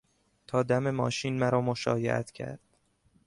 تا 0.47 0.63
دم 0.63 0.89
ماشین 0.91 1.39
مرا 1.39 1.61
مشایعت 1.61 2.31
کرد. 2.31 2.59